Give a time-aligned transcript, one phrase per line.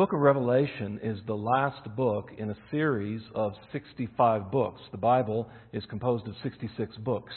[0.00, 4.80] book of Revelation is the last book in a series of 65 books.
[4.92, 7.34] The Bible is composed of 66 books.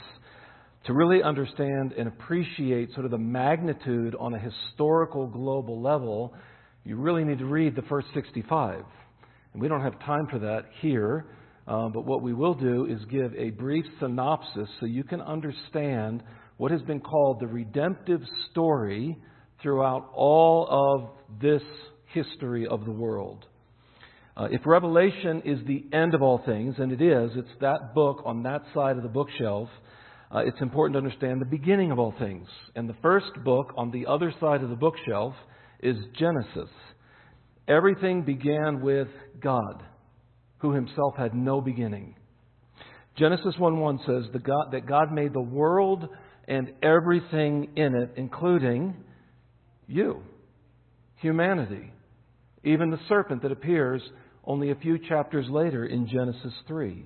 [0.85, 6.33] To really understand and appreciate sort of the magnitude on a historical global level,
[6.85, 8.85] you really need to read the first 65.
[9.51, 11.25] And we don't have time for that here,
[11.67, 16.23] uh, but what we will do is give a brief synopsis so you can understand
[16.55, 18.21] what has been called the redemptive
[18.51, 19.17] story
[19.61, 21.61] throughout all of this
[22.13, 23.45] history of the world.
[24.35, 28.23] Uh, if Revelation is the end of all things, and it is, it's that book
[28.25, 29.69] on that side of the bookshelf,
[30.33, 32.47] uh, it's important to understand the beginning of all things.
[32.75, 35.35] And the first book on the other side of the bookshelf
[35.81, 36.69] is Genesis.
[37.67, 39.07] Everything began with
[39.39, 39.83] God,
[40.57, 42.15] who himself had no beginning.
[43.15, 46.09] Genesis 1:1 says God, that God made the world
[46.47, 48.95] and everything in it, including
[49.87, 50.23] you,
[51.17, 51.91] humanity,
[52.63, 54.01] even the serpent that appears
[54.45, 57.05] only a few chapters later in Genesis 3.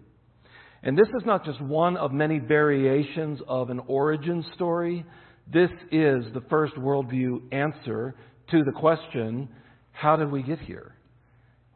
[0.84, 5.06] And this is not just one of many variations of an origin story.
[5.52, 8.16] This is the first worldview answer
[8.52, 9.50] to the question
[9.92, 10.94] how did we get here?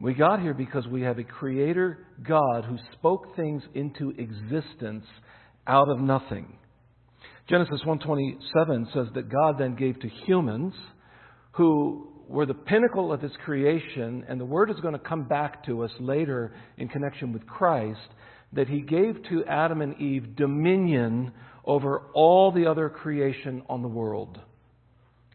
[0.00, 5.04] We got here because we have a creator God who spoke things into existence
[5.66, 6.56] out of nothing.
[7.48, 10.74] Genesis 127 says that God then gave to humans
[11.52, 15.64] who were the pinnacle of his creation, and the word is going to come back
[15.66, 18.00] to us later in connection with Christ,
[18.54, 21.32] that he gave to Adam and Eve dominion
[21.64, 24.40] over all the other creation on the world.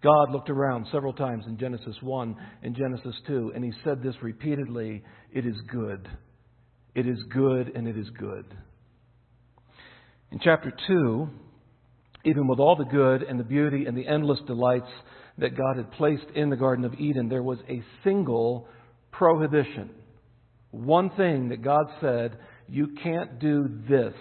[0.02, 4.16] God looked around several times in Genesis 1 and Genesis 2, and he said this
[4.22, 6.08] repeatedly It is good.
[6.95, 8.45] It is good, and it is good.
[10.32, 11.30] In chapter 2,
[12.26, 14.89] even with all the good and the beauty and the endless delights
[15.38, 18.68] that God had placed in the Garden of Eden, there was a single
[19.12, 19.90] prohibition.
[20.72, 24.14] One thing that God said, you can't do this.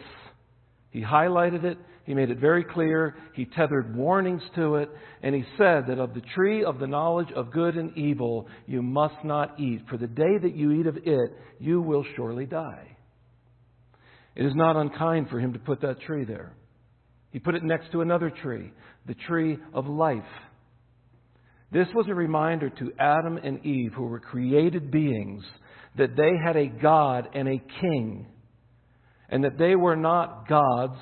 [0.90, 4.88] He highlighted it, he made it very clear, he tethered warnings to it,
[5.22, 8.80] and he said that of the tree of the knowledge of good and evil you
[8.80, 12.96] must not eat, for the day that you eat of it, you will surely die.
[14.36, 16.52] It is not unkind for him to put that tree there.
[17.32, 18.72] He put it next to another tree,
[19.06, 20.22] the tree of life.
[21.72, 25.42] This was a reminder to Adam and Eve, who were created beings,
[25.98, 28.26] that they had a God and a king,
[29.28, 30.98] and that they were not gods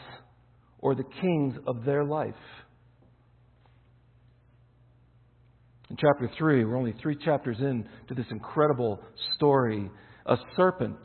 [0.79, 2.35] or the kings of their life.
[5.91, 9.01] In chapter 3, we're only three chapters in to this incredible
[9.37, 9.91] story.
[10.27, 10.99] A serpent,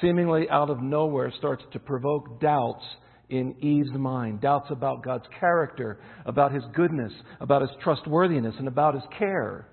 [0.00, 2.84] seemingly out of nowhere, starts to provoke doubts
[3.28, 8.94] in Eve's mind doubts about God's character, about his goodness, about his trustworthiness, and about
[8.94, 9.68] his care.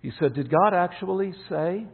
[0.00, 1.86] He said, Did God actually say?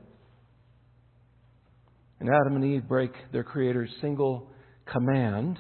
[2.21, 4.51] And Adam and Eve break their Creator's single
[4.87, 5.59] command,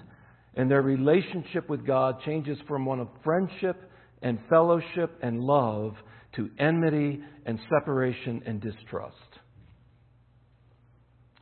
[0.54, 3.90] and their relationship with God changes from one of friendship
[4.20, 5.94] and fellowship and love
[6.36, 9.16] to enmity and separation and distrust.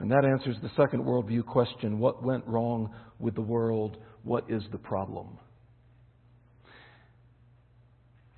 [0.01, 3.99] And that answers the second worldview question what went wrong with the world?
[4.25, 5.39] What is the problem?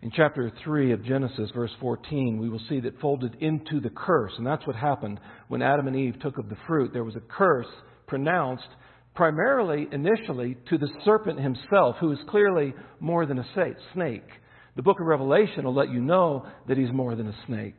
[0.03, 4.33] In chapter 3 of Genesis, verse 14, we will see that folded into the curse,
[4.37, 6.93] and that's what happened when Adam and Eve took of the fruit.
[6.93, 7.69] There was a curse
[8.09, 8.67] pronounced
[9.15, 13.47] primarily, initially, to the serpent himself, who is clearly more than a
[13.94, 14.27] snake.
[14.75, 17.79] The book of Revelation will let you know that he's more than a snake.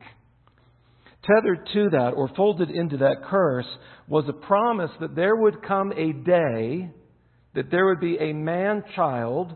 [1.26, 3.68] Tethered to that or folded into that curse
[4.08, 6.92] was a promise that there would come a day
[7.56, 9.56] that there would be a man child,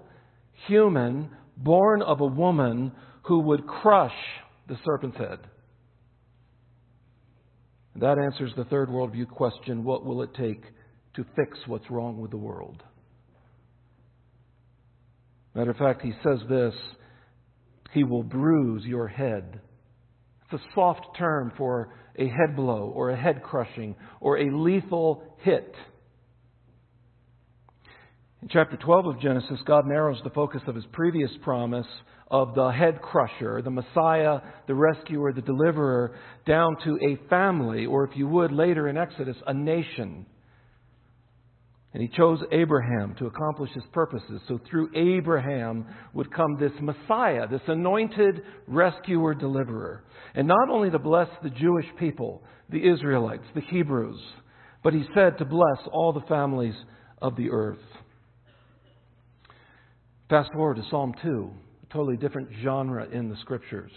[0.67, 2.91] human, born of a woman
[3.23, 4.13] who would crush
[4.67, 5.39] the serpent's head.
[7.95, 10.61] That answers the third worldview question what will it take
[11.15, 12.83] to fix what's wrong with the world?
[15.55, 16.75] Matter of fact, he says this
[17.91, 19.61] He will bruise your head
[20.49, 25.23] it's a soft term for a head blow or a head crushing or a lethal
[25.39, 25.73] hit.
[28.41, 31.87] In chapter 12 of Genesis, God narrows the focus of his previous promise
[32.29, 36.15] of the head crusher, the Messiah, the rescuer, the deliverer,
[36.45, 40.25] down to a family, or if you would, later in Exodus, a nation.
[41.93, 44.41] And he chose Abraham to accomplish his purposes.
[44.47, 50.03] So through Abraham would come this Messiah, this anointed rescuer deliverer.
[50.35, 54.19] And not only to bless the Jewish people, the Israelites, the Hebrews,
[54.83, 56.75] but he said to bless all the families
[57.21, 57.79] of the earth.
[60.29, 61.51] Fast forward to Psalm 2,
[61.83, 63.91] a totally different genre in the scriptures.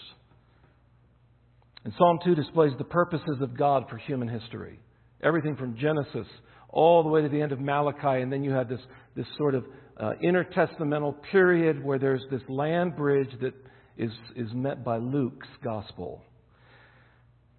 [1.85, 4.79] And Psalm 2 displays the purposes of God for human history.
[5.23, 6.27] Everything from Genesis
[6.73, 8.81] all the way to the end of Malachi, and then you have this,
[9.17, 9.65] this sort of
[9.97, 13.55] uh, intertestamental period where there's this land bridge that
[13.97, 16.23] is, is met by Luke's gospel.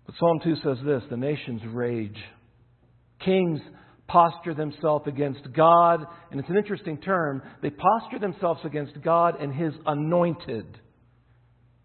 [0.05, 2.17] But Psalm 2 says this the nations rage.
[3.23, 3.59] Kings
[4.07, 7.41] posture themselves against God, and it's an interesting term.
[7.61, 10.65] They posture themselves against God and His anointed,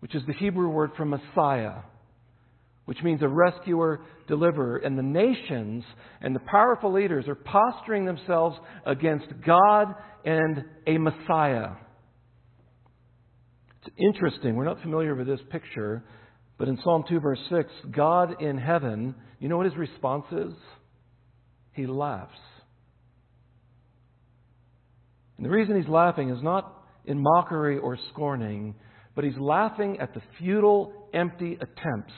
[0.00, 1.82] which is the Hebrew word for Messiah
[2.86, 4.78] which means a rescuer, deliverer.
[4.78, 5.84] And the nations
[6.20, 8.56] and the powerful leaders are posturing themselves
[8.86, 9.94] against God
[10.24, 11.72] and a Messiah.
[13.82, 14.56] It's interesting.
[14.56, 16.04] We're not familiar with this picture,
[16.58, 20.54] but in Psalm 2, verse 6, God in heaven, you know what his response is?
[21.72, 22.38] He laughs.
[25.36, 26.72] And the reason he's laughing is not
[27.04, 28.74] in mockery or scorning,
[29.14, 32.12] but he's laughing at the futile, empty attempts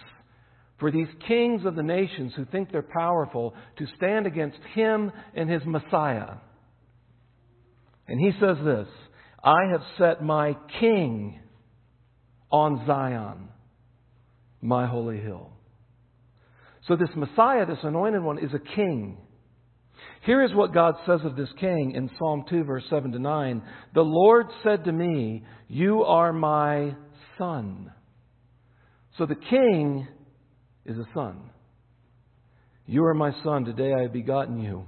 [0.79, 5.51] for these kings of the nations who think they're powerful to stand against him and
[5.51, 6.35] his Messiah.
[8.07, 8.89] And he says this
[9.43, 11.41] I have set my king
[12.51, 13.49] on Zion,
[14.61, 15.51] my holy hill.
[16.87, 19.19] So, this Messiah, this anointed one, is a king.
[20.23, 23.63] Here is what God says of this king in Psalm 2, verse 7 to 9.
[23.95, 26.95] The Lord said to me, You are my
[27.37, 27.93] son.
[29.17, 30.07] So the king
[30.89, 31.39] is a son.
[32.87, 33.65] You are my son.
[33.65, 34.85] Today I have begotten you.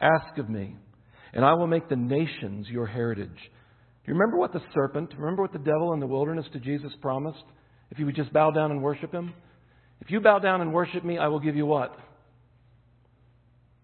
[0.00, 0.76] Ask of me,
[1.32, 3.28] and I will make the nations your heritage.
[3.28, 6.92] Do you remember what the serpent, remember what the devil in the wilderness to Jesus
[7.02, 7.42] promised?
[7.90, 9.34] If you would just bow down and worship him?
[10.00, 11.96] If you bow down and worship me, I will give you what?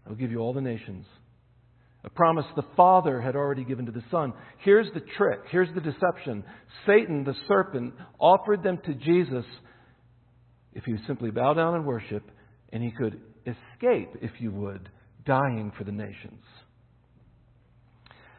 [0.06, 1.04] I will give you all the nations.
[2.04, 4.34] A promise the Father had already given to the Son.
[4.58, 5.40] Here's the trick.
[5.50, 6.44] Here's the deception.
[6.86, 9.46] Satan, the serpent, offered them to Jesus
[10.74, 12.22] if he would simply bow down and worship,
[12.72, 14.88] and he could escape, if you would,
[15.24, 16.42] dying for the nations.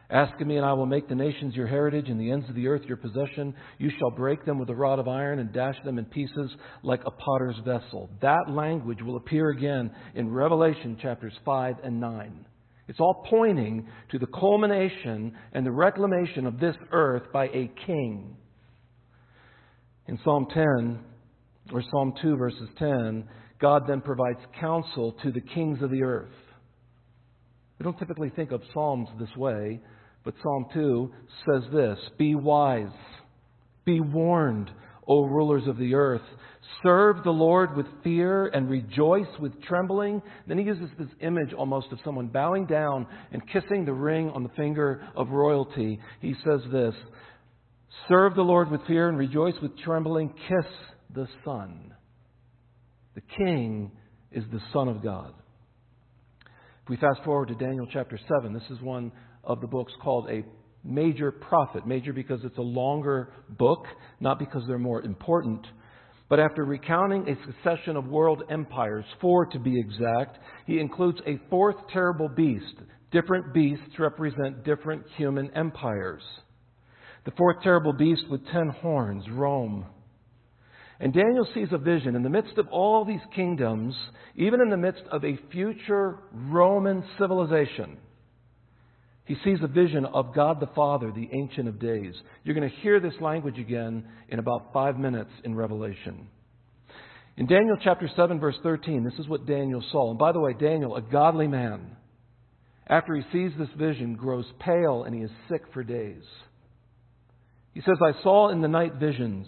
[0.08, 2.54] Ask of me, and I will make the nations your heritage, and the ends of
[2.54, 3.54] the earth your possession.
[3.78, 6.52] You shall break them with a rod of iron and dash them in pieces
[6.84, 8.08] like a potter's vessel.
[8.22, 12.46] That language will appear again in Revelation chapters 5 and 9.
[12.88, 18.36] It's all pointing to the culmination and the reclamation of this earth by a king.
[20.06, 21.00] In Psalm 10,
[21.72, 23.24] or Psalm 2, verses 10,
[23.60, 26.28] God then provides counsel to the kings of the earth.
[27.78, 29.80] We don't typically think of Psalms this way,
[30.24, 31.12] but Psalm 2
[31.46, 32.88] says this Be wise,
[33.84, 34.70] be warned,
[35.06, 36.22] O rulers of the earth.
[36.82, 40.20] Serve the Lord with fear and rejoice with trembling.
[40.48, 44.42] Then he uses this image almost of someone bowing down and kissing the ring on
[44.42, 46.00] the finger of royalty.
[46.20, 46.94] He says this
[48.08, 50.34] Serve the Lord with fear and rejoice with trembling.
[50.48, 50.66] Kiss
[51.16, 51.94] the Son.
[53.14, 53.90] The King
[54.30, 55.32] is the Son of God.
[56.84, 59.10] If we fast forward to Daniel chapter 7, this is one
[59.42, 60.44] of the books called a
[60.84, 61.86] major prophet.
[61.86, 63.86] Major because it's a longer book,
[64.20, 65.66] not because they're more important.
[66.28, 71.40] But after recounting a succession of world empires, four to be exact, he includes a
[71.48, 72.74] fourth terrible beast.
[73.10, 76.22] Different beasts represent different human empires.
[77.24, 79.86] The fourth terrible beast with ten horns, Rome.
[80.98, 83.94] And Daniel sees a vision in the midst of all these kingdoms,
[84.34, 87.98] even in the midst of a future Roman civilization.
[89.26, 92.14] He sees a vision of God the Father, the Ancient of Days.
[92.44, 96.28] You're going to hear this language again in about five minutes in Revelation.
[97.36, 100.10] In Daniel chapter 7, verse 13, this is what Daniel saw.
[100.10, 101.96] And by the way, Daniel, a godly man,
[102.86, 106.22] after he sees this vision, grows pale and he is sick for days.
[107.74, 109.46] He says, I saw in the night visions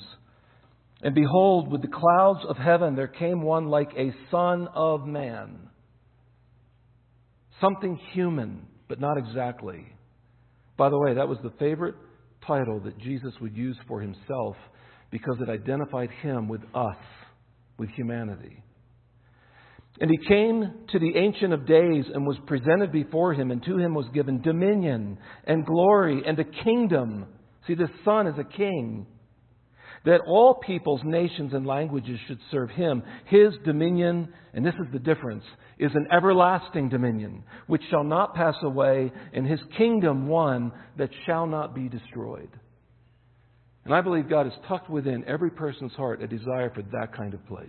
[1.03, 5.69] and behold, with the clouds of heaven there came one like a son of man.
[7.61, 9.87] Something human, but not exactly.
[10.77, 11.95] By the way, that was the favorite
[12.47, 14.57] title that Jesus would use for himself
[15.11, 16.97] because it identified him with us,
[17.79, 18.63] with humanity.
[20.01, 23.79] And he came to the Ancient of Days and was presented before him, and to
[23.79, 27.27] him was given dominion and glory and a kingdom.
[27.67, 29.07] See, this son is a king
[30.05, 33.03] that all peoples, nations, and languages should serve him.
[33.27, 35.45] His dominion, and this is the difference,
[35.79, 41.47] is an everlasting dominion, which shall not pass away, and his kingdom one that shall
[41.47, 42.51] not be destroyed.
[43.85, 47.33] And I believe God has tucked within every person's heart a desire for that kind
[47.33, 47.69] of place.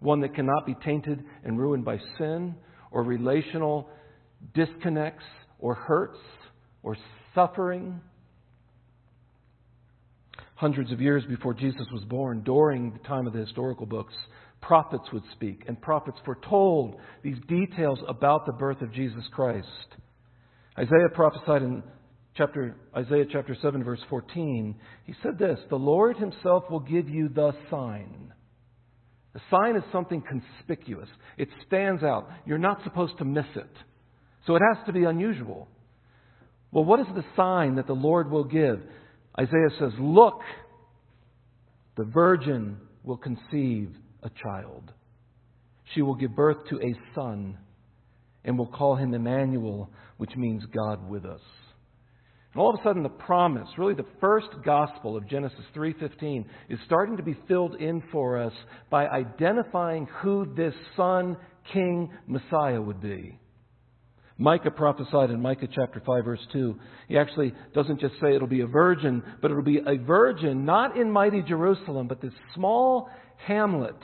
[0.00, 2.54] One that cannot be tainted and ruined by sin
[2.90, 3.88] or relational
[4.54, 5.24] disconnects
[5.58, 6.18] or hurts
[6.82, 6.96] or
[7.34, 8.00] suffering
[10.56, 14.14] Hundreds of years before Jesus was born, during the time of the historical books,
[14.60, 19.66] prophets would speak, and prophets foretold these details about the birth of Jesus Christ.
[20.78, 21.82] Isaiah prophesied in
[22.36, 24.74] chapter, Isaiah chapter 7, verse 14.
[25.04, 28.32] He said this The Lord Himself will give you the sign.
[29.34, 32.28] The sign is something conspicuous, it stands out.
[32.46, 33.70] You're not supposed to miss it.
[34.46, 35.68] So it has to be unusual.
[36.70, 38.80] Well, what is the sign that the Lord will give?
[39.38, 40.40] Isaiah says, Look,
[41.96, 43.90] the virgin will conceive
[44.22, 44.92] a child.
[45.94, 47.58] She will give birth to a son
[48.44, 51.40] and will call him Emmanuel, which means God with us.
[52.52, 56.78] And all of a sudden the promise, really the first gospel of Genesis 3:15 is
[56.86, 58.52] starting to be filled in for us
[58.90, 61.36] by identifying who this son,
[61.72, 63.38] king, Messiah would be.
[64.36, 66.76] Micah prophesied in Micah chapter 5 verse 2.
[67.08, 70.96] He actually doesn't just say it'll be a virgin, but it'll be a virgin not
[70.96, 73.08] in mighty Jerusalem, but this small
[73.46, 73.96] hamlet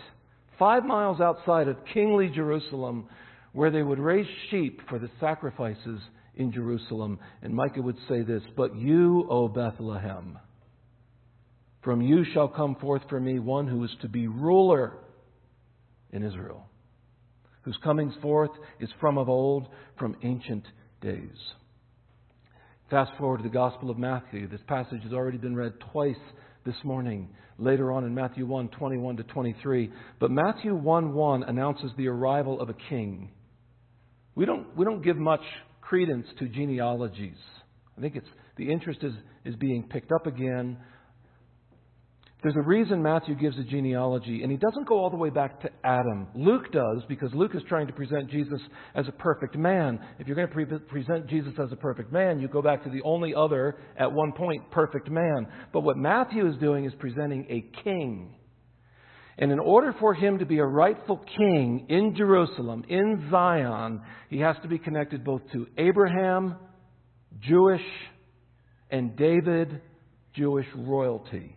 [0.59, 3.09] 5 miles outside of kingly Jerusalem
[3.53, 6.01] where they would raise sheep for the sacrifices
[6.37, 7.19] in Jerusalem.
[7.43, 10.39] And Micah would say this, But you, O Bethlehem,
[11.83, 14.99] from you shall come forth for me one who is to be ruler
[16.13, 16.70] in Israel
[17.63, 20.65] whose comings forth is from of old, from ancient
[21.01, 21.37] days.
[22.91, 24.49] Fast forward to the Gospel of Matthew.
[24.49, 26.17] This passage has already been read twice
[26.65, 29.93] this morning, later on in Matthew 1 21 to 23.
[30.19, 33.31] But Matthew 1 1 announces the arrival of a king.
[34.35, 35.43] We don't, we don't give much
[35.81, 37.37] credence to genealogies.
[37.97, 39.13] I think it's, the interest is,
[39.45, 40.79] is being picked up again
[42.43, 45.61] there's a reason Matthew gives a genealogy, and he doesn't go all the way back
[45.61, 46.29] to Adam.
[46.35, 48.61] Luke does, because Luke is trying to present Jesus
[48.95, 50.01] as a perfect man.
[50.19, 52.91] If you're going to pre- present Jesus as a perfect man, you go back to
[52.91, 55.47] the only other, at one point, perfect man.
[55.73, 58.35] But what Matthew is doing is presenting a king.
[59.37, 64.39] And in order for him to be a rightful king in Jerusalem, in Zion, he
[64.39, 66.57] has to be connected both to Abraham,
[67.41, 67.81] Jewish,
[68.91, 69.81] and David,
[70.35, 71.57] Jewish royalty.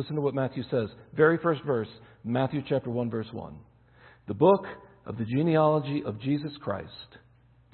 [0.00, 0.88] Listen to what Matthew says.
[1.14, 1.86] Very first verse,
[2.24, 3.54] Matthew chapter 1, verse 1.
[4.28, 4.64] The book
[5.04, 7.18] of the genealogy of Jesus Christ,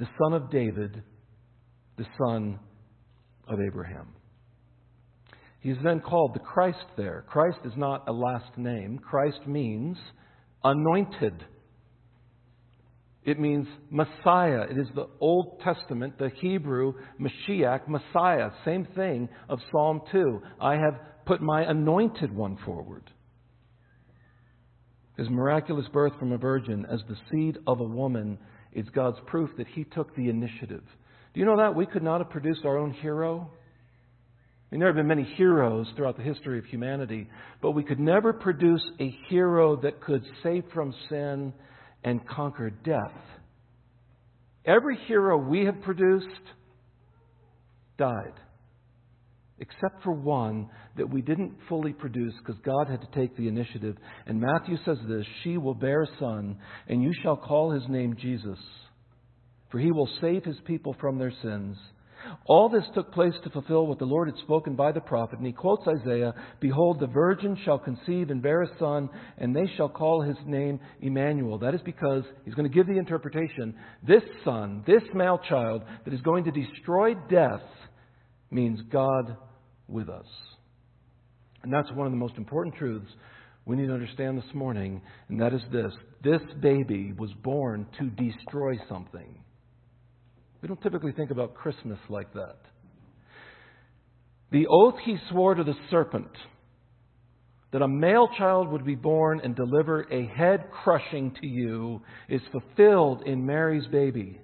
[0.00, 1.04] the son of David,
[1.96, 2.58] the son
[3.46, 4.08] of Abraham.
[5.60, 7.24] He is then called the Christ there.
[7.28, 8.98] Christ is not a last name.
[8.98, 9.96] Christ means
[10.64, 11.44] anointed.
[13.24, 14.62] It means Messiah.
[14.68, 18.50] It is the Old Testament, the Hebrew Mashiach, Messiah.
[18.64, 20.42] Same thing of Psalm 2.
[20.60, 23.10] I have put my anointed one forward.
[25.16, 28.38] His miraculous birth from a virgin as the seed of a woman
[28.72, 30.84] is God's proof that he took the initiative.
[31.34, 31.74] Do you know that?
[31.74, 33.50] We could not have produced our own hero.
[33.50, 37.28] I mean, there have been many heroes throughout the history of humanity,
[37.62, 41.52] but we could never produce a hero that could save from sin
[42.04, 43.16] and conquer death.
[44.64, 46.26] Every hero we have produced
[47.96, 48.34] died
[49.58, 53.96] except for one that we didn't fully produce because God had to take the initiative.
[54.26, 56.58] And Matthew says this She will bear a son,
[56.88, 58.58] and you shall call his name Jesus,
[59.70, 61.76] for he will save his people from their sins.
[62.46, 65.38] All this took place to fulfill what the Lord had spoken by the prophet.
[65.38, 69.08] And he quotes Isaiah Behold, the virgin shall conceive and bear a son,
[69.38, 71.58] and they shall call his name Emmanuel.
[71.58, 73.74] That is because he's going to give the interpretation
[74.06, 77.62] this son, this male child that is going to destroy death,
[78.50, 79.36] means God
[79.88, 80.26] with us.
[81.62, 83.10] And that's one of the most important truths
[83.64, 88.10] we need to understand this morning, and that is this this baby was born to
[88.10, 89.38] destroy something.
[90.62, 92.56] We don't typically think about Christmas like that.
[94.52, 96.30] The oath he swore to the serpent
[97.72, 102.40] that a male child would be born and deliver a head crushing to you is
[102.52, 104.40] fulfilled in Mary's baby.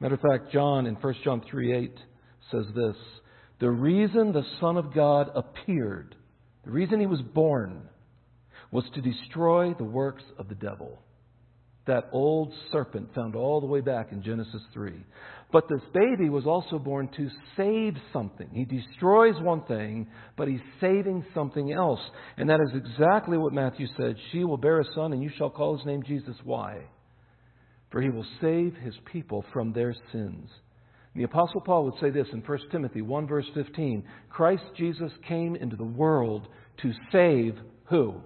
[0.00, 1.98] Matter of fact, John in 1 John 3 8
[2.50, 2.96] says this
[3.60, 6.14] the reason the Son of God appeared,
[6.64, 7.88] the reason he was born,
[8.70, 10.98] was to destroy the works of the devil.
[11.86, 14.92] That old serpent found all the way back in Genesis 3.
[15.52, 18.48] But this baby was also born to save something.
[18.52, 22.00] He destroys one thing, but he's saving something else.
[22.36, 24.16] And that is exactly what Matthew said.
[24.32, 26.34] She will bear a son, and you shall call his name Jesus.
[26.42, 26.80] Why?
[27.90, 30.48] For he will save his people from their sins.
[31.14, 35.54] The Apostle Paul would say this in 1 Timothy 1, verse 15 Christ Jesus came
[35.54, 36.48] into the world
[36.82, 38.20] to save who?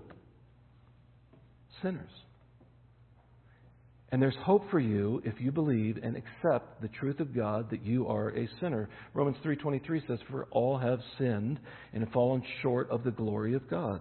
[1.83, 2.11] Sinners.
[4.11, 7.85] And there's hope for you if you believe and accept the truth of God that
[7.85, 8.89] you are a sinner.
[9.13, 11.61] Romans 3:23 says for all have sinned
[11.93, 14.01] and have fallen short of the glory of God.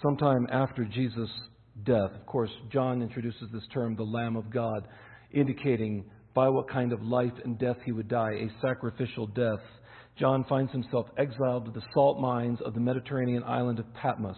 [0.00, 1.28] Sometime after Jesus'
[1.84, 4.86] death, of course, John introduces this term the lamb of God,
[5.32, 6.04] indicating
[6.34, 9.60] by what kind of life and death he would die, a sacrificial death.
[10.18, 14.36] John finds himself exiled to the salt mines of the Mediterranean island of Patmos.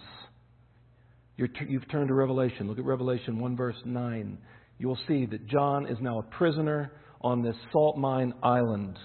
[1.36, 2.68] you have turned to Revelation.
[2.68, 4.38] Look at Revelation 1, verse 9.
[4.78, 8.98] You will see that John is now a prisoner on this salt mine island.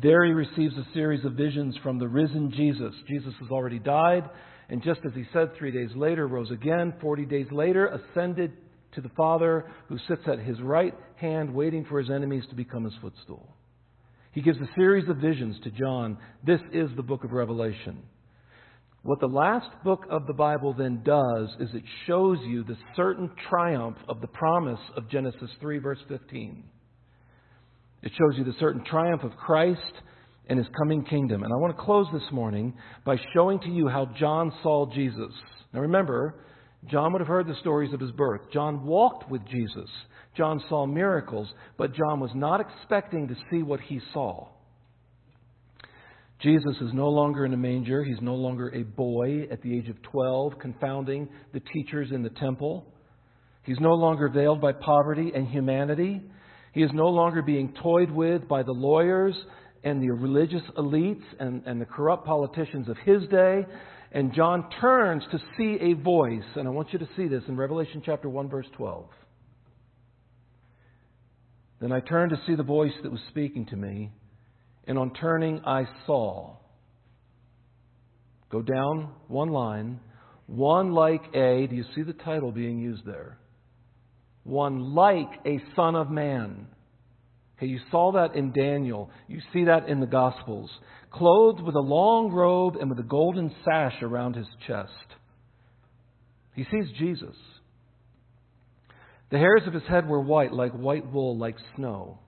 [0.00, 2.94] There he receives a series of visions from the risen Jesus.
[3.08, 4.28] Jesus has already died,
[4.68, 6.92] and just as he said, three days later, rose again.
[7.00, 8.52] Forty days later, ascended
[8.94, 12.84] to the Father who sits at his right hand, waiting for his enemies to become
[12.84, 13.54] his footstool.
[14.32, 16.18] He gives a series of visions to John.
[16.46, 18.02] This is the book of Revelation.
[19.02, 23.30] What the last book of the Bible then does is it shows you the certain
[23.48, 26.64] triumph of the promise of Genesis 3, verse 15.
[28.02, 29.80] It shows you the certain triumph of Christ
[30.48, 31.42] and his coming kingdom.
[31.42, 32.74] And I want to close this morning
[33.04, 35.32] by showing to you how John saw Jesus.
[35.72, 36.34] Now remember,
[36.90, 38.42] John would have heard the stories of his birth.
[38.52, 39.90] John walked with Jesus.
[40.36, 44.48] John saw miracles, but John was not expecting to see what he saw.
[46.40, 48.04] Jesus is no longer in a manger.
[48.04, 52.30] He's no longer a boy at the age of 12, confounding the teachers in the
[52.30, 52.86] temple.
[53.64, 56.22] He's no longer veiled by poverty and humanity.
[56.72, 59.34] He is no longer being toyed with by the lawyers
[59.84, 63.66] and the religious elites and, and the corrupt politicians of his day.
[64.12, 67.56] And John turns to see a voice, and I want you to see this in
[67.56, 69.06] Revelation chapter 1, verse 12.
[71.80, 74.10] Then I turned to see the voice that was speaking to me,
[74.86, 76.56] and on turning I saw.
[78.50, 80.00] Go down one line.
[80.46, 83.38] One like a, do you see the title being used there?
[84.44, 86.68] One like a son of man.
[87.66, 89.10] You saw that in Daniel.
[89.26, 90.70] You see that in the Gospels.
[91.10, 94.92] Clothed with a long robe and with a golden sash around his chest.
[96.54, 97.36] He sees Jesus.
[99.30, 102.18] The hairs of his head were white, like white wool, like snow.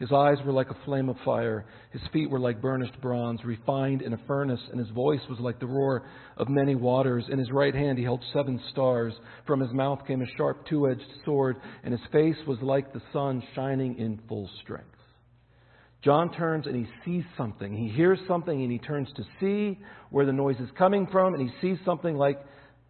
[0.00, 1.66] His eyes were like a flame of fire.
[1.92, 5.60] His feet were like burnished bronze, refined in a furnace, and his voice was like
[5.60, 6.04] the roar
[6.38, 7.26] of many waters.
[7.30, 9.12] In his right hand he held seven stars.
[9.46, 13.02] From his mouth came a sharp two edged sword, and his face was like the
[13.12, 14.88] sun shining in full strength.
[16.02, 17.76] John turns and he sees something.
[17.76, 21.42] He hears something and he turns to see where the noise is coming from, and
[21.42, 22.40] he sees something like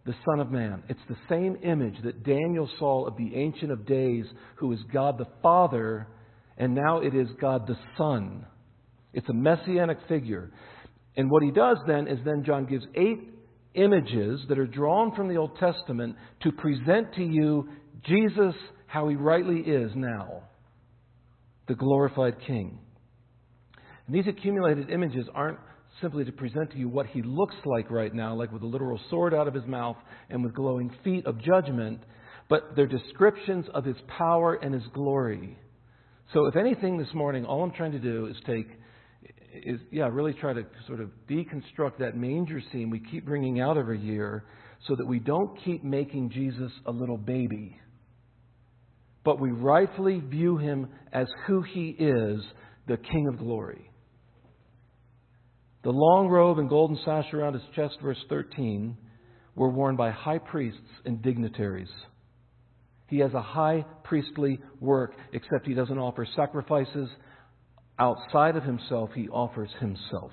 [0.05, 0.81] the Son of Man.
[0.87, 5.17] It's the same image that Daniel saw of the Ancient of Days, who is God
[5.17, 6.07] the Father
[6.61, 8.45] and now it is God the Son.
[9.13, 10.51] It's a messianic figure.
[11.17, 13.33] And what he does then is then John gives eight
[13.73, 17.67] images that are drawn from the Old Testament to present to you
[18.05, 18.53] Jesus
[18.85, 20.43] how he rightly is now,
[21.67, 22.77] the glorified King.
[24.05, 25.57] And these accumulated images aren't
[25.99, 28.99] simply to present to you what he looks like right now, like with a literal
[29.09, 29.97] sword out of his mouth
[30.29, 32.01] and with glowing feet of judgment,
[32.49, 35.57] but they're descriptions of his power and his glory.
[36.33, 38.67] So, if anything this morning, all I'm trying to do is take,
[39.53, 43.77] is, yeah, really try to sort of deconstruct that manger scene we keep bringing out
[43.77, 44.45] every year
[44.87, 47.77] so that we don't keep making Jesus a little baby,
[49.25, 52.41] but we rightfully view him as who he is,
[52.87, 53.91] the King of glory.
[55.83, 58.95] The long robe and golden sash around his chest, verse 13,
[59.55, 61.89] were worn by high priests and dignitaries.
[63.11, 67.09] He has a high priestly work, except he doesn't offer sacrifices
[67.99, 70.31] outside of himself, he offers himself.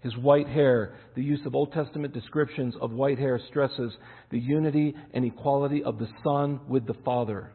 [0.00, 3.92] His white hair, the use of Old Testament descriptions of white hair stresses
[4.30, 7.52] the unity and equality of the Son with the Father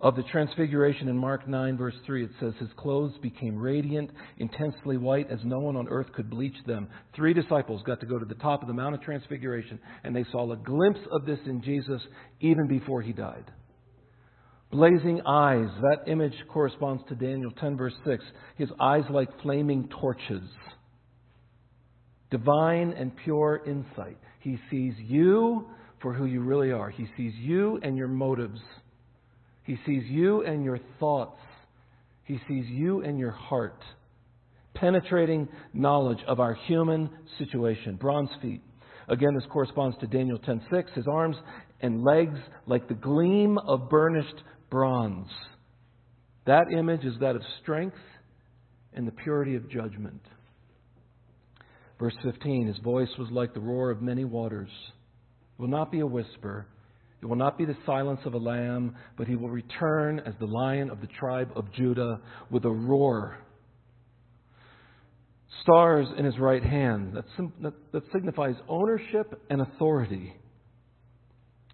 [0.00, 4.96] of the transfiguration in Mark 9, verse 3, it says, His clothes became radiant, intensely
[4.96, 6.88] white, as no one on earth could bleach them.
[7.14, 10.24] Three disciples got to go to the top of the Mount of Transfiguration, and they
[10.32, 12.00] saw a glimpse of this in Jesus
[12.40, 13.44] even before he died.
[14.72, 18.24] Blazing eyes, that image corresponds to Daniel 10, verse 6.
[18.56, 20.48] His eyes like flaming torches.
[22.30, 24.16] Divine and pure insight.
[24.38, 25.68] He sees you
[26.00, 28.60] for who you really are, He sees you and your motives.
[29.64, 31.40] He sees you and your thoughts.
[32.24, 33.82] He sees you and your heart.
[34.74, 37.96] Penetrating knowledge of our human situation.
[37.96, 38.62] Bronze feet.
[39.08, 40.90] Again, this corresponds to Daniel 10:6.
[40.94, 41.36] His arms
[41.80, 45.28] and legs like the gleam of burnished bronze.
[46.46, 47.96] That image is that of strength
[48.94, 50.22] and the purity of judgment.
[51.98, 54.70] Verse 15 His voice was like the roar of many waters.
[55.58, 56.66] It will not be a whisper.
[57.22, 60.46] It will not be the silence of a lamb, but he will return as the
[60.46, 63.38] lion of the tribe of Judah with a roar.
[65.62, 67.14] Stars in his right hand.
[67.14, 67.24] That,
[67.62, 70.34] that, that signifies ownership and authority.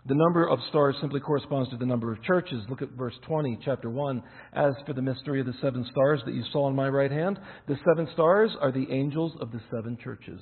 [0.08, 2.62] The number of stars simply corresponds to the number of churches.
[2.68, 4.22] Look at verse 20, chapter 1.
[4.52, 7.38] As for the mystery of the seven stars that you saw in my right hand,
[7.68, 10.40] the seven stars are the angels of the seven churches.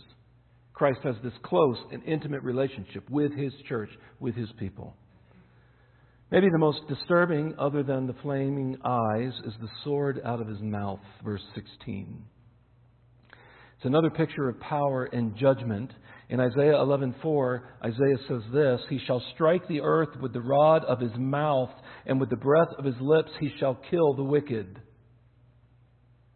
[0.75, 4.95] Christ has this close and intimate relationship with his church, with his people.
[6.33, 10.61] Maybe the most disturbing, other than the flaming eyes, is the sword out of his
[10.61, 12.25] mouth, verse 16.
[13.77, 15.93] It's another picture of power and judgment.
[16.29, 20.99] In Isaiah 11:4, Isaiah says this, "He shall strike the earth with the rod of
[20.99, 21.71] his mouth,
[22.07, 24.81] and with the breath of his lips he shall kill the wicked."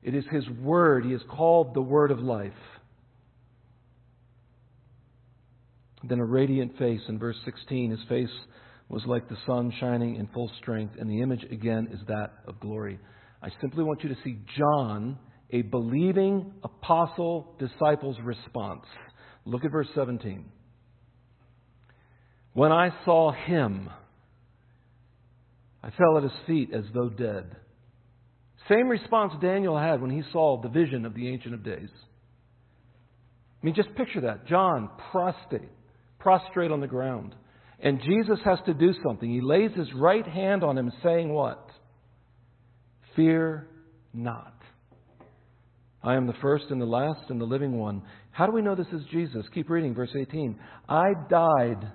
[0.02, 1.06] It is his word.
[1.06, 2.77] He is called the word of life.
[6.04, 7.90] Then a radiant face in verse 16.
[7.90, 8.30] His face
[8.88, 12.60] was like the sun shining in full strength, and the image again is that of
[12.60, 12.98] glory.
[13.42, 15.18] I simply want you to see John,
[15.50, 18.84] a believing apostle disciple's response.
[19.44, 20.44] Look at verse 17.
[22.54, 23.88] When I saw him,
[25.82, 27.56] I fell at his feet as though dead.
[28.68, 31.88] Same response Daniel had when he saw the vision of the Ancient of Days.
[33.62, 34.46] I mean, just picture that.
[34.46, 35.68] John, prostrate,
[36.18, 37.34] prostrate on the ground.
[37.80, 39.30] And Jesus has to do something.
[39.30, 41.64] He lays his right hand on him, saying, What?
[43.14, 43.68] Fear
[44.12, 44.54] not.
[46.02, 48.02] I am the first and the last and the living one.
[48.30, 49.44] How do we know this is Jesus?
[49.52, 50.58] Keep reading, verse 18.
[50.88, 51.92] I died,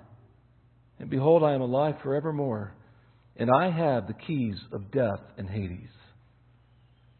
[0.98, 2.74] and behold, I am alive forevermore,
[3.36, 5.88] and I have the keys of death and Hades.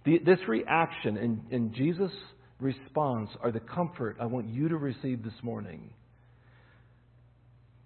[0.04, 2.12] The, this reaction and, and Jesus'
[2.60, 5.90] response are the comfort I want you to receive this morning.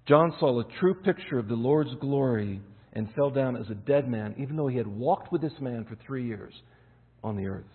[0.08, 2.62] John saw a true picture of the Lord's glory
[2.94, 5.84] and fell down as a dead man, even though he had walked with this man
[5.84, 6.54] for three years
[7.22, 7.66] on the earth.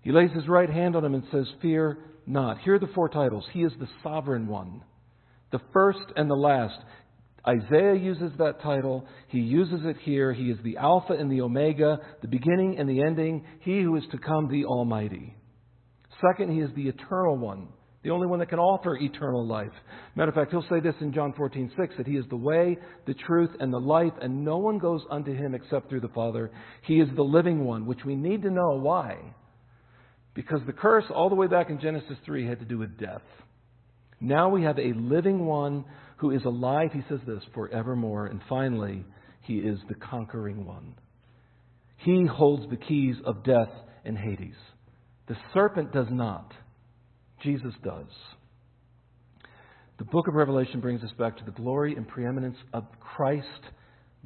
[0.00, 2.60] He lays his right hand on him and says, Fear not.
[2.60, 3.44] Here are the four titles.
[3.52, 4.82] He is the sovereign one,
[5.52, 6.78] the first and the last.
[7.46, 9.06] Isaiah uses that title.
[9.28, 10.32] He uses it here.
[10.32, 14.04] He is the Alpha and the Omega, the beginning and the ending, he who is
[14.12, 15.36] to come, the Almighty.
[16.26, 17.68] Second, he is the eternal one
[18.02, 19.72] the only one that can offer eternal life.
[20.16, 22.78] Matter of fact, he'll say this in John 14, 6, that he is the way,
[23.06, 26.50] the truth, and the life, and no one goes unto him except through the Father.
[26.82, 29.18] He is the living one, which we need to know why.
[30.32, 33.22] Because the curse, all the way back in Genesis 3, had to do with death.
[34.20, 35.84] Now we have a living one
[36.18, 38.26] who is alive, he says this, forevermore.
[38.26, 39.04] And finally,
[39.42, 40.94] he is the conquering one.
[41.98, 43.70] He holds the keys of death
[44.04, 44.54] and Hades.
[45.28, 46.52] The serpent does not.
[47.42, 48.06] Jesus does.
[49.98, 53.46] The book of Revelation brings us back to the glory and preeminence of Christ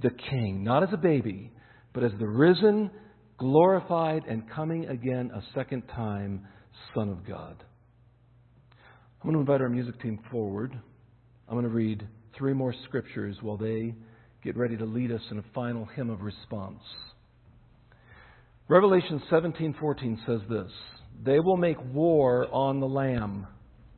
[0.02, 1.52] the King, not as a baby,
[1.92, 2.90] but as the risen,
[3.38, 6.46] glorified, and coming again a second time
[6.94, 7.62] Son of God.
[9.22, 10.78] I'm going to invite our music team forward.
[11.48, 13.94] I'm going to read three more scriptures while they
[14.42, 16.82] get ready to lead us in a final hymn of response.
[18.68, 20.70] Revelation 17:14 says this
[21.24, 23.46] they will make war on the Lamb.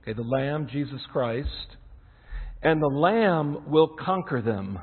[0.03, 1.49] Okay, the Lamb, Jesus Christ.
[2.63, 4.79] And the Lamb will conquer them.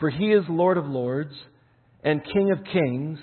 [0.00, 1.32] For he is Lord of lords
[2.02, 3.18] and King of kings,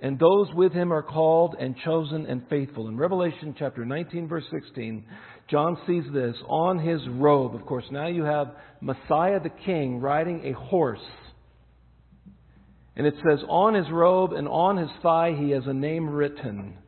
[0.00, 2.88] and those with him are called and chosen and faithful.
[2.88, 5.04] In Revelation chapter 19, verse 16,
[5.50, 7.54] John sees this on his robe.
[7.54, 10.98] Of course, now you have Messiah the King riding a horse.
[12.96, 16.78] And it says, on his robe and on his thigh he has a name written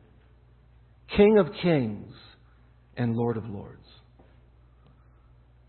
[1.15, 2.13] King of kings
[2.97, 3.85] and Lord of lords.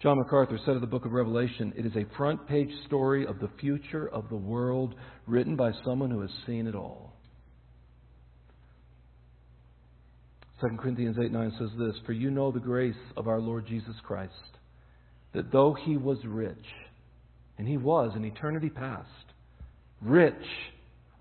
[0.00, 3.40] John MacArthur said of the book of Revelation, it is a front page story of
[3.40, 4.94] the future of the world
[5.26, 7.12] written by someone who has seen it all.
[10.60, 13.94] 2 Corinthians 8 9 says this For you know the grace of our Lord Jesus
[14.04, 14.32] Christ,
[15.32, 16.56] that though he was rich,
[17.58, 19.08] and he was in eternity past,
[20.00, 20.34] rich,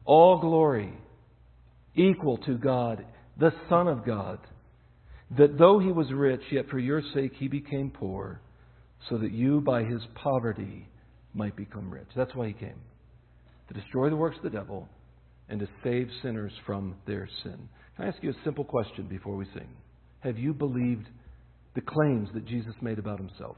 [0.05, 0.93] all glory,
[1.95, 3.05] equal to God
[3.39, 4.39] the Son of God,
[5.37, 8.41] that though he was rich, yet for your sake he became poor,
[9.09, 10.87] so that you by his poverty
[11.33, 12.07] might become rich.
[12.15, 12.79] That's why he came.
[13.67, 14.87] To destroy the works of the devil
[15.49, 17.69] and to save sinners from their sin.
[17.95, 19.67] Can I ask you a simple question before we sing?
[20.21, 21.07] Have you believed
[21.75, 23.57] the claims that Jesus made about himself?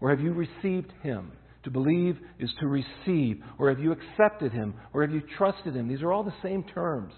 [0.00, 1.32] Or have you received him?
[1.64, 3.42] To believe is to receive.
[3.58, 4.74] Or have you accepted him?
[4.94, 5.88] Or have you trusted him?
[5.88, 7.12] These are all the same terms.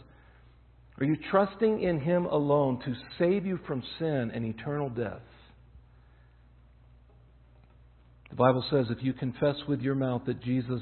[1.03, 5.19] Are you trusting in Him alone to save you from sin and eternal death?
[8.31, 10.81] The Bible says if you confess with your mouth that Jesus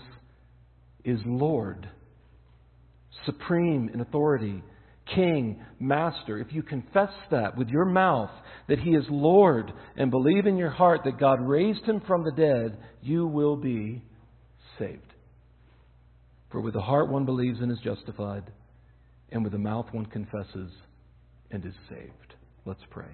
[1.06, 1.88] is Lord,
[3.24, 4.62] supreme in authority,
[5.14, 8.30] King, Master, if you confess that with your mouth,
[8.68, 12.32] that He is Lord, and believe in your heart that God raised Him from the
[12.32, 14.04] dead, you will be
[14.78, 15.00] saved.
[16.52, 18.44] For with the heart one believes and is justified,
[19.32, 20.72] and with the mouth one confesses
[21.50, 22.34] and is saved.
[22.64, 23.10] Let's pray.